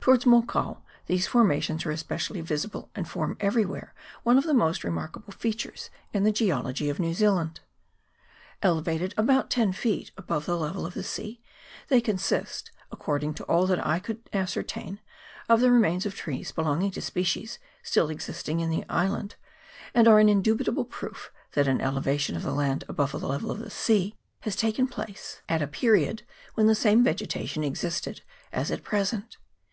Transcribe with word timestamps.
Towards 0.00 0.24
Mokau 0.26 0.82
these 1.06 1.26
formations 1.26 1.84
are 1.86 1.90
especially 1.90 2.42
visible, 2.42 2.90
and 2.94 3.08
form 3.08 3.38
every 3.40 3.64
where 3.64 3.92
one 4.22 4.36
of 4.36 4.44
the 4.44 4.54
most 4.54 4.84
remarkable 4.84 5.32
features 5.32 5.88
in 6.12 6.22
the 6.24 6.30
geology 6.30 6.90
of 6.90 7.00
New 7.00 7.14
Zealand. 7.14 7.60
Elevated 8.62 9.14
about 9.16 9.50
ten 9.50 9.72
feet 9.72 10.12
above 10.18 10.44
the 10.46 10.58
level 10.58 10.84
of 10.86 10.94
the 10.94 11.02
sea, 11.02 11.40
they 11.88 12.00
consist, 12.02 12.70
according 12.92 13.32
to 13.34 13.44
all 13.44 13.66
that 13.66 13.84
I 13.84 13.98
could 13.98 14.28
ascertain, 14.32 15.00
of 15.48 15.60
the 15.60 15.72
remains 15.72 16.04
of 16.06 16.14
trees 16.14 16.52
belonging 16.52 16.90
to 16.92 17.00
species 17.02 17.58
still 17.82 18.10
existing 18.10 18.60
in 18.60 18.70
the 18.70 18.84
island, 18.90 19.34
and 19.92 20.06
are 20.06 20.20
an 20.20 20.28
indubitable 20.28 20.84
proof 20.84 21.32
that 21.52 21.66
an 21.66 21.80
elevation 21.80 22.36
of 22.36 22.42
the 22.42 22.52
land 22.54 22.84
above 22.88 23.12
the 23.12 23.18
level 23.26 23.50
of 23.50 23.58
the 23.58 23.70
sea 23.70 24.16
has 24.40 24.54
taken 24.54 24.86
place 24.86 25.40
at 25.48 25.62
a 25.62 25.64
136 25.64 25.78
MOUNT 25.78 25.80
EGMONT. 25.80 26.20
[PART 26.20 26.26
I. 26.30 26.46
period 26.54 26.54
when 26.54 26.66
the 26.68 26.74
same 26.76 27.02
vegetation 27.02 27.64
existed 27.64 28.20
as 28.52 28.70
at 28.70 28.84
pre 28.84 29.02
sent. 29.02 29.38